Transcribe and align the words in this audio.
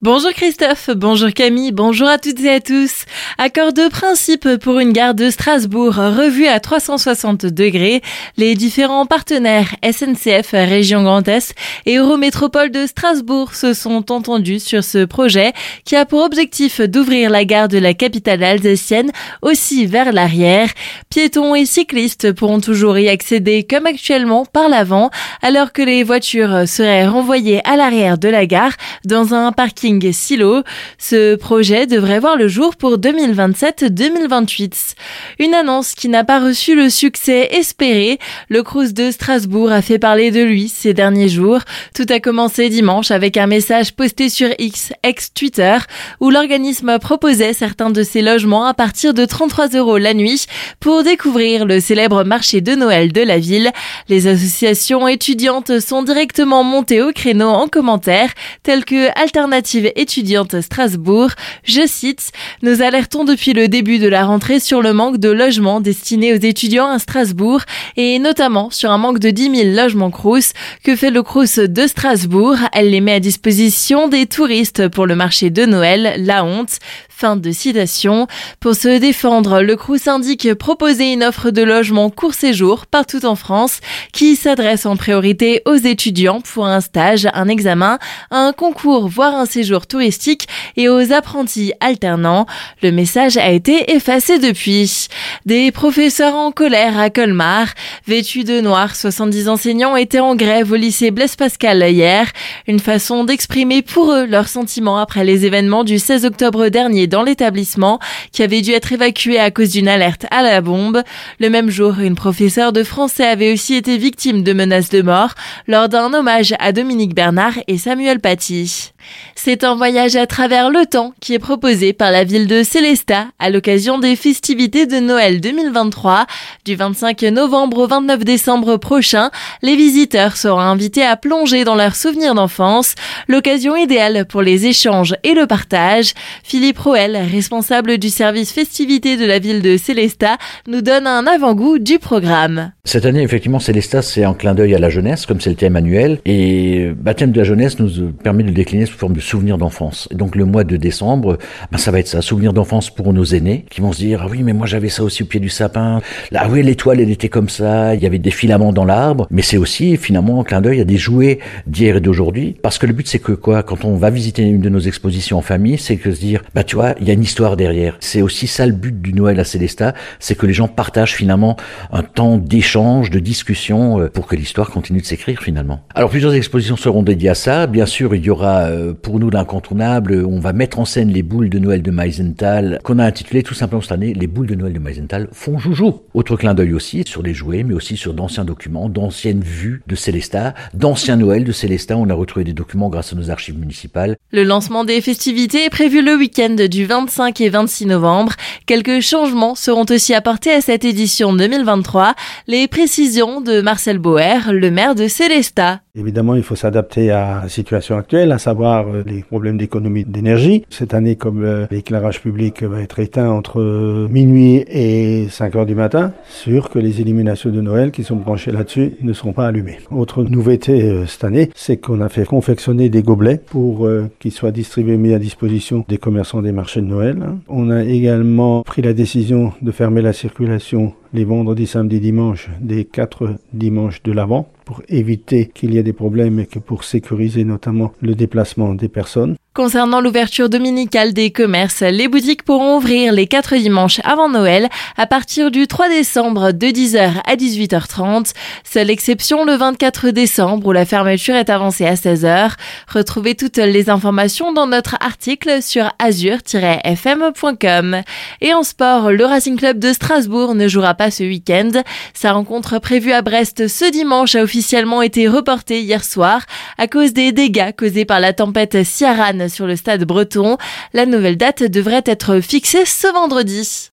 Bonjour 0.00 0.30
Christophe, 0.30 0.90
bonjour 0.94 1.30
Camille, 1.32 1.72
bonjour 1.72 2.06
à 2.06 2.18
toutes 2.18 2.38
et 2.44 2.50
à 2.50 2.60
tous. 2.60 3.04
Accord 3.36 3.72
de 3.72 3.88
principe 3.88 4.48
pour 4.58 4.78
une 4.78 4.92
gare 4.92 5.12
de 5.12 5.28
Strasbourg 5.28 5.92
revue 5.92 6.46
à 6.46 6.60
360 6.60 7.46
degrés. 7.46 8.00
Les 8.36 8.54
différents 8.54 9.06
partenaires 9.06 9.74
SNCF 9.82 10.50
Région 10.52 11.02
Grand 11.02 11.26
Est 11.26 11.52
et 11.84 11.96
Eurométropole 11.96 12.70
de 12.70 12.86
Strasbourg 12.86 13.56
se 13.56 13.74
sont 13.74 14.12
entendus 14.12 14.60
sur 14.60 14.84
ce 14.84 15.04
projet 15.04 15.52
qui 15.84 15.96
a 15.96 16.06
pour 16.06 16.22
objectif 16.22 16.80
d'ouvrir 16.80 17.28
la 17.28 17.44
gare 17.44 17.66
de 17.66 17.78
la 17.78 17.92
capitale 17.92 18.44
alsacienne 18.44 19.10
aussi 19.42 19.86
vers 19.86 20.12
l'arrière. 20.12 20.68
Piétons 21.10 21.56
et 21.56 21.66
cyclistes 21.66 22.30
pourront 22.30 22.60
toujours 22.60 22.98
y 23.00 23.08
accéder 23.08 23.66
comme 23.68 23.86
actuellement 23.86 24.46
par 24.46 24.68
l'avant 24.68 25.10
alors 25.42 25.72
que 25.72 25.82
les 25.82 26.04
voitures 26.04 26.68
seraient 26.68 27.08
renvoyées 27.08 27.66
à 27.68 27.74
l'arrière 27.74 28.16
de 28.16 28.28
la 28.28 28.46
gare 28.46 28.74
dans 29.04 29.34
un 29.34 29.50
parking 29.50 29.87
Silo. 30.12 30.62
Ce 30.98 31.34
projet 31.34 31.86
devrait 31.86 32.20
voir 32.20 32.36
le 32.36 32.46
jour 32.46 32.76
pour 32.76 32.98
2027-2028. 32.98 34.94
Une 35.38 35.54
annonce 35.54 35.94
qui 35.94 36.08
n'a 36.08 36.24
pas 36.24 36.40
reçu 36.40 36.74
le 36.74 36.90
succès 36.90 37.48
espéré. 37.52 38.18
Le 38.50 38.62
Crous 38.62 38.92
de 38.92 39.10
Strasbourg 39.10 39.72
a 39.72 39.80
fait 39.80 39.98
parler 39.98 40.30
de 40.30 40.42
lui 40.42 40.68
ces 40.68 40.92
derniers 40.92 41.30
jours. 41.30 41.60
Tout 41.94 42.06
a 42.10 42.20
commencé 42.20 42.68
dimanche 42.68 43.10
avec 43.10 43.38
un 43.38 43.46
message 43.46 43.94
posté 43.94 44.28
sur 44.28 44.48
X, 44.58 44.92
ex-Twitter, 45.02 45.78
où 46.20 46.28
l'organisme 46.28 46.98
proposait 46.98 47.54
certains 47.54 47.90
de 47.90 48.02
ses 48.02 48.20
logements 48.20 48.66
à 48.66 48.74
partir 48.74 49.14
de 49.14 49.24
33 49.24 49.68
euros 49.68 49.96
la 49.96 50.12
nuit 50.12 50.44
pour 50.80 51.02
découvrir 51.02 51.64
le 51.64 51.80
célèbre 51.80 52.24
marché 52.24 52.60
de 52.60 52.74
Noël 52.74 53.12
de 53.12 53.22
la 53.22 53.38
ville. 53.38 53.72
Les 54.08 54.26
associations 54.26 55.08
étudiantes 55.08 55.80
sont 55.80 56.02
directement 56.02 56.62
montées 56.62 57.00
au 57.00 57.12
créneau 57.12 57.48
en 57.48 57.68
commentaire, 57.68 58.32
telles 58.62 58.84
que 58.84 59.08
Alternative 59.18 59.77
étudiante 59.96 60.60
Strasbourg. 60.60 61.30
Je 61.64 61.86
cite, 61.86 62.32
Nous 62.62 62.82
alertons 62.82 63.24
depuis 63.24 63.52
le 63.52 63.68
début 63.68 63.98
de 63.98 64.08
la 64.08 64.24
rentrée 64.24 64.60
sur 64.60 64.82
le 64.82 64.92
manque 64.92 65.18
de 65.18 65.30
logements 65.30 65.80
destinés 65.80 66.32
aux 66.32 66.40
étudiants 66.40 66.88
à 66.88 66.98
Strasbourg 66.98 67.62
et 67.96 68.18
notamment 68.18 68.70
sur 68.70 68.90
un 68.90 68.98
manque 68.98 69.18
de 69.18 69.30
10 69.30 69.56
000 69.56 69.76
logements 69.76 70.10
Crous. 70.10 70.52
Que 70.84 70.96
fait 70.96 71.10
le 71.10 71.22
Crous 71.22 71.58
de 71.58 71.86
Strasbourg? 71.86 72.56
Elle 72.72 72.90
les 72.90 73.00
met 73.00 73.14
à 73.14 73.20
disposition 73.20 74.08
des 74.08 74.26
touristes 74.26 74.88
pour 74.88 75.06
le 75.06 75.14
marché 75.14 75.50
de 75.50 75.64
Noël, 75.64 76.14
la 76.18 76.44
honte. 76.44 76.78
Fin 77.08 77.34
de 77.34 77.50
citation. 77.50 78.28
Pour 78.60 78.76
se 78.76 79.00
défendre, 79.00 79.60
le 79.60 79.74
Crous 79.74 80.06
indique 80.06 80.54
proposer 80.54 81.12
une 81.12 81.24
offre 81.24 81.50
de 81.50 81.62
logement 81.62 82.10
court 82.10 82.34
séjour 82.34 82.86
partout 82.86 83.26
en 83.26 83.34
France 83.34 83.80
qui 84.12 84.36
s'adresse 84.36 84.86
en 84.86 84.96
priorité 84.96 85.62
aux 85.66 85.74
étudiants 85.74 86.40
pour 86.40 86.66
un 86.66 86.80
stage, 86.80 87.26
un 87.34 87.48
examen, 87.48 87.98
un 88.30 88.52
concours, 88.52 89.08
voire 89.08 89.34
un 89.34 89.46
séjour 89.46 89.67
touristique 89.86 90.48
et 90.76 90.88
aux 90.88 91.12
apprentis 91.12 91.72
alternants. 91.80 92.46
Le 92.82 92.90
message 92.90 93.36
a 93.36 93.50
été 93.50 93.92
effacé 93.92 94.38
depuis. 94.38 95.08
Des 95.46 95.70
professeurs 95.72 96.34
en 96.34 96.50
colère 96.52 96.98
à 96.98 97.10
Colmar. 97.10 97.68
Vêtus 98.06 98.44
de 98.44 98.60
noir, 98.60 98.96
70 98.96 99.48
enseignants 99.48 99.96
étaient 99.96 100.20
en 100.20 100.34
grève 100.34 100.72
au 100.72 100.76
lycée 100.76 101.10
Blaise 101.10 101.36
Pascal 101.36 101.82
hier. 101.88 102.30
Une 102.66 102.80
façon 102.80 103.24
d'exprimer 103.24 103.82
pour 103.82 104.12
eux 104.12 104.26
leurs 104.26 104.48
sentiments 104.48 104.98
après 104.98 105.24
les 105.24 105.46
événements 105.46 105.84
du 105.84 105.98
16 105.98 106.24
octobre 106.24 106.68
dernier 106.68 107.06
dans 107.06 107.22
l'établissement 107.22 107.98
qui 108.32 108.42
avait 108.42 108.62
dû 108.62 108.72
être 108.72 108.92
évacué 108.92 109.38
à 109.38 109.50
cause 109.50 109.70
d'une 109.70 109.88
alerte 109.88 110.26
à 110.30 110.42
la 110.42 110.60
bombe. 110.60 111.02
Le 111.40 111.50
même 111.50 111.70
jour, 111.70 111.98
une 112.00 112.14
professeure 112.14 112.72
de 112.72 112.82
français 112.82 113.26
avait 113.26 113.52
aussi 113.52 113.74
été 113.74 113.96
victime 113.96 114.42
de 114.42 114.52
menaces 114.52 114.90
de 114.90 115.02
mort 115.02 115.34
lors 115.66 115.88
d'un 115.88 116.12
hommage 116.12 116.54
à 116.58 116.72
Dominique 116.72 117.14
Bernard 117.14 117.54
et 117.66 117.78
Samuel 117.78 118.20
Paty. 118.20 118.92
C'est 119.34 119.64
un 119.64 119.74
voyage 119.76 120.16
à 120.16 120.26
travers 120.26 120.70
le 120.70 120.84
temps 120.84 121.14
qui 121.20 121.34
est 121.34 121.38
proposé 121.38 121.92
par 121.92 122.10
la 122.10 122.24
ville 122.24 122.46
de 122.46 122.62
Célestat 122.62 123.28
à 123.38 123.50
l'occasion 123.50 123.98
des 123.98 124.16
festivités 124.16 124.86
de 124.86 124.98
Noël 124.98 125.40
2023. 125.40 126.26
Du 126.64 126.74
25 126.74 127.22
novembre 127.22 127.78
au 127.78 127.86
29 127.86 128.24
décembre 128.24 128.76
prochain, 128.76 129.30
les 129.62 129.76
visiteurs 129.76 130.36
seront 130.36 130.58
invités 130.58 131.04
à 131.04 131.16
plonger 131.16 131.64
dans 131.64 131.76
leurs 131.76 131.94
souvenirs 131.94 132.34
d'enfance, 132.34 132.94
l'occasion 133.28 133.76
idéale 133.76 134.26
pour 134.26 134.42
les 134.42 134.66
échanges 134.66 135.14
et 135.22 135.34
le 135.34 135.46
partage. 135.46 136.12
Philippe 136.42 136.78
Roel, 136.78 137.16
responsable 137.16 137.98
du 137.98 138.10
service 138.10 138.52
festivités 138.52 139.16
de 139.16 139.24
la 139.24 139.38
ville 139.38 139.62
de 139.62 139.76
Célestat, 139.76 140.36
nous 140.66 140.82
donne 140.82 141.06
un 141.06 141.26
avant-goût 141.26 141.78
du 141.78 141.98
programme. 141.98 142.72
Cette 142.84 143.06
année, 143.06 143.22
effectivement, 143.22 143.60
Célestat, 143.60 144.02
c'est 144.02 144.24
un 144.24 144.34
clin 144.34 144.54
d'œil 144.54 144.74
à 144.74 144.78
la 144.78 144.90
jeunesse, 144.90 145.26
comme 145.26 145.40
c'est 145.40 145.50
le 145.50 145.56
thème 145.56 145.76
annuel. 145.76 146.20
Et 146.24 146.90
baptême 146.96 147.30
de 147.30 147.38
la 147.38 147.44
jeunesse 147.44 147.78
nous 147.78 148.10
permet 148.12 148.42
de 148.42 148.50
décliner 148.50 148.86
sous 148.88 148.98
forme 148.98 149.14
de 149.14 149.20
souvenirs 149.20 149.58
d'enfance. 149.58 150.08
Donc 150.12 150.34
le 150.34 150.44
mois 150.44 150.64
de 150.64 150.76
décembre, 150.76 151.38
ben, 151.70 151.78
ça 151.78 151.90
va 151.90 152.00
être 152.00 152.08
ça, 152.08 152.22
souvenirs 152.22 152.52
d'enfance 152.52 152.90
pour 152.90 153.12
nos 153.12 153.24
aînés, 153.24 153.64
qui 153.70 153.80
vont 153.80 153.92
se 153.92 153.98
dire, 153.98 154.22
ah 154.24 154.28
oui, 154.30 154.42
mais 154.42 154.52
moi 154.52 154.66
j'avais 154.66 154.88
ça 154.88 155.04
aussi 155.04 155.22
au 155.22 155.26
pied 155.26 155.40
du 155.40 155.48
sapin. 155.48 156.00
Là, 156.30 156.42
ah 156.44 156.48
oui, 156.50 156.62
l'étoile, 156.62 157.00
elle 157.00 157.10
était 157.10 157.28
comme 157.28 157.48
ça, 157.48 157.94
il 157.94 158.02
y 158.02 158.06
avait 158.06 158.18
des 158.18 158.30
filaments 158.30 158.72
dans 158.72 158.84
l'arbre. 158.84 159.26
Mais 159.30 159.42
c'est 159.42 159.56
aussi, 159.56 159.96
finalement, 159.96 160.40
un 160.40 160.44
clin 160.44 160.60
d'œil 160.60 160.80
à 160.80 160.84
des 160.84 160.96
jouets 160.96 161.38
d'hier 161.66 161.96
et 161.96 162.00
d'aujourd'hui. 162.00 162.56
Parce 162.62 162.78
que 162.78 162.86
le 162.86 162.92
but, 162.92 163.06
c'est 163.06 163.18
que 163.18 163.32
quoi, 163.32 163.62
quand 163.62 163.84
on 163.84 163.96
va 163.96 164.10
visiter 164.10 164.42
une 164.42 164.60
de 164.60 164.68
nos 164.68 164.80
expositions 164.80 165.38
en 165.38 165.42
famille, 165.42 165.78
c'est 165.78 165.96
que 165.96 166.12
se 166.12 166.20
dire, 166.20 166.42
bah 166.54 166.64
tu 166.64 166.76
vois, 166.76 166.94
il 167.00 167.06
y 167.06 167.10
a 167.10 167.14
une 167.14 167.22
histoire 167.22 167.56
derrière. 167.56 167.96
C'est 168.00 168.22
aussi 168.22 168.46
ça 168.46 168.66
le 168.66 168.72
but 168.72 169.00
du 169.00 169.12
Noël 169.12 169.38
à 169.40 169.44
Célestat, 169.44 169.94
c'est 170.18 170.36
que 170.36 170.46
les 170.46 170.52
gens 170.52 170.68
partagent 170.68 171.14
finalement 171.14 171.56
un 171.92 172.02
temps 172.02 172.38
d'échange 172.38 173.10
de 173.10 173.18
discussion 173.18 174.00
euh, 174.00 174.08
pour 174.08 174.26
que 174.26 174.36
l'histoire 174.36 174.70
continue 174.70 175.00
de 175.00 175.06
s'écrire 175.06 175.40
finalement. 175.40 175.80
Alors 175.94 176.10
plusieurs 176.10 176.34
expositions 176.34 176.76
seront 176.76 177.02
dédiées 177.02 177.30
à 177.30 177.34
ça. 177.34 177.66
Bien 177.66 177.86
sûr, 177.86 178.14
il 178.14 178.24
y 178.24 178.30
aura 178.30 178.62
euh, 178.78 178.94
pour 178.94 179.18
nous 179.18 179.30
l'incontournable, 179.30 180.24
on 180.26 180.38
va 180.40 180.52
mettre 180.52 180.78
en 180.78 180.84
scène 180.84 181.10
les 181.10 181.22
boules 181.22 181.50
de 181.50 181.58
Noël 181.58 181.82
de 181.82 181.90
Meisenthal, 181.90 182.78
qu'on 182.84 182.98
a 182.98 183.04
intitulé 183.04 183.42
tout 183.42 183.54
simplement 183.54 183.82
cette 183.82 183.92
année 183.92 184.14
Les 184.14 184.26
boules 184.26 184.46
de 184.46 184.54
Noël 184.54 184.72
de 184.72 184.78
Meisenthal 184.78 185.28
font 185.32 185.58
joujou. 185.58 186.02
Autre 186.14 186.36
clin 186.36 186.54
d'œil 186.54 186.72
aussi 186.74 187.02
sur 187.06 187.22
les 187.22 187.34
jouets, 187.34 187.64
mais 187.64 187.74
aussi 187.74 187.96
sur 187.96 188.14
d'anciens 188.14 188.44
documents, 188.44 188.88
d'anciennes 188.88 189.40
vues 189.40 189.82
de 189.86 189.94
Célestat, 189.94 190.54
d'anciens 190.74 191.16
Noël 191.16 191.44
de 191.44 191.52
Célestat. 191.52 191.96
On 191.96 192.08
a 192.08 192.14
retrouvé 192.14 192.44
des 192.44 192.52
documents 192.52 192.88
grâce 192.88 193.12
à 193.12 193.16
nos 193.16 193.30
archives 193.30 193.58
municipales. 193.58 194.16
Le 194.30 194.44
lancement 194.44 194.84
des 194.84 195.00
festivités 195.00 195.64
est 195.64 195.70
prévu 195.70 196.02
le 196.02 196.16
week-end 196.16 196.56
du 196.70 196.84
25 196.86 197.40
et 197.40 197.48
26 197.48 197.86
novembre. 197.86 198.32
Quelques 198.66 199.00
changements 199.00 199.54
seront 199.54 199.86
aussi 199.90 200.14
apportés 200.14 200.52
à 200.52 200.60
cette 200.60 200.84
édition 200.84 201.32
2023. 201.32 202.14
Les 202.46 202.68
précisions 202.68 203.40
de 203.40 203.60
Marcel 203.60 203.98
Boer, 203.98 204.52
le 204.52 204.70
maire 204.70 204.94
de 204.94 205.08
Célestat. 205.08 205.80
Évidemment, 205.94 206.36
il 206.36 206.44
faut 206.44 206.54
s'adapter 206.54 207.10
à 207.10 207.40
la 207.42 207.48
situation 207.48 207.96
actuelle, 207.96 208.30
à 208.30 208.38
savoir 208.38 208.67
euh, 208.68 209.02
les 209.06 209.22
problèmes 209.22 209.56
d'économie 209.56 210.04
d'énergie. 210.04 210.64
Cette 210.70 210.94
année, 210.94 211.16
comme 211.16 211.44
euh, 211.44 211.66
l'éclairage 211.70 212.20
public 212.20 212.62
va 212.62 212.80
être 212.80 212.98
éteint 212.98 213.30
entre 213.30 213.60
euh, 213.60 214.08
minuit 214.10 214.64
et 214.68 215.26
5 215.28 215.56
heures 215.56 215.66
du 215.66 215.74
matin, 215.74 216.12
sûr 216.28 216.70
que 216.70 216.78
les 216.78 217.00
illuminations 217.00 217.50
de 217.50 217.60
Noël 217.60 217.90
qui 217.90 218.04
sont 218.04 218.16
branchées 218.16 218.52
là-dessus 218.52 218.94
ne 219.02 219.12
seront 219.12 219.32
pas 219.32 219.46
allumées. 219.46 219.78
Autre 219.90 220.22
nouveauté 220.22 221.06
cette 221.06 221.24
année, 221.24 221.50
c'est 221.54 221.78
qu'on 221.78 222.00
a 222.00 222.08
fait 222.08 222.24
confectionner 222.24 222.88
des 222.88 223.02
gobelets 223.02 223.38
pour 223.38 223.88
qu'ils 224.18 224.32
soient 224.32 224.50
distribués 224.50 224.96
mis 224.96 225.14
à 225.14 225.18
disposition 225.18 225.84
des 225.88 225.98
commerçants 225.98 226.42
des 226.42 226.52
marchés 226.52 226.80
de 226.80 226.86
Noël. 226.86 227.18
On 227.48 227.70
a 227.70 227.84
également 227.84 228.62
pris 228.62 228.82
la 228.82 228.92
décision 228.92 229.52
de 229.62 229.70
fermer 229.70 230.02
la 230.02 230.12
circulation 230.12 230.94
les 231.12 231.24
vendredis, 231.24 231.66
samedis, 231.66 232.00
dimanches 232.00 232.48
des 232.60 232.84
quatre 232.84 233.36
dimanches 233.52 234.02
de 234.02 234.12
l'Avent 234.12 234.48
pour 234.64 234.82
éviter 234.88 235.46
qu'il 235.46 235.72
y 235.72 235.78
ait 235.78 235.82
des 235.82 235.92
problèmes 235.92 236.40
et 236.40 236.46
que 236.46 236.58
pour 236.58 236.84
sécuriser 236.84 237.44
notamment 237.44 237.92
le 238.00 238.14
déplacement 238.14 238.74
des 238.74 238.88
personnes. 238.88 239.36
Concernant 239.58 240.00
l'ouverture 240.00 240.48
dominicale 240.48 241.12
des 241.12 241.32
commerces, 241.32 241.80
les 241.80 242.06
boutiques 242.06 242.44
pourront 242.44 242.76
ouvrir 242.76 243.12
les 243.12 243.26
quatre 243.26 243.56
dimanches 243.56 244.00
avant 244.04 244.28
Noël 244.28 244.68
à 244.96 245.08
partir 245.08 245.50
du 245.50 245.66
3 245.66 245.88
décembre 245.88 246.52
de 246.52 246.68
10h 246.68 247.14
à 247.26 247.34
18h30. 247.34 248.34
Seule 248.62 248.88
exception 248.88 249.44
le 249.44 249.54
24 249.54 250.10
décembre 250.10 250.68
où 250.68 250.70
la 250.70 250.84
fermeture 250.84 251.34
est 251.34 251.50
avancée 251.50 251.86
à 251.86 251.94
16h. 251.94 252.52
Retrouvez 252.86 253.34
toutes 253.34 253.56
les 253.56 253.90
informations 253.90 254.52
dans 254.52 254.68
notre 254.68 254.94
article 255.00 255.60
sur 255.60 255.92
azur-fm.com. 255.98 258.02
Et 258.40 258.54
en 258.54 258.62
sport, 258.62 259.10
le 259.10 259.24
Racing 259.24 259.56
Club 259.56 259.80
de 259.80 259.92
Strasbourg 259.92 260.54
ne 260.54 260.68
jouera 260.68 260.94
pas 260.94 261.10
ce 261.10 261.24
week-end. 261.24 261.72
Sa 262.14 262.30
rencontre 262.30 262.78
prévue 262.78 263.10
à 263.10 263.22
Brest 263.22 263.66
ce 263.66 263.90
dimanche 263.90 264.36
a 264.36 264.42
officiellement 264.44 265.02
été 265.02 265.26
reportée 265.26 265.80
hier 265.80 266.04
soir 266.04 266.42
à 266.78 266.86
cause 266.86 267.12
des 267.12 267.32
dégâts 267.32 267.72
causés 267.76 268.04
par 268.04 268.20
la 268.20 268.32
tempête 268.32 268.84
Ciaran 268.84 269.47
sur 269.48 269.66
le 269.66 269.76
stade 269.76 270.04
breton. 270.04 270.56
La 270.92 271.06
nouvelle 271.06 271.36
date 271.36 271.62
devrait 271.62 272.02
être 272.06 272.40
fixée 272.40 272.84
ce 272.84 273.12
vendredi. 273.12 273.86